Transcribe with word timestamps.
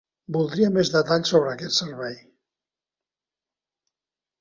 Voldria 0.37 0.71
més 0.77 0.91
detalls 0.95 1.35
sobre 1.35 1.53
aquest 1.53 1.77
servei. 1.83 2.17